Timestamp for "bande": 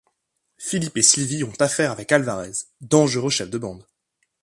3.59-3.85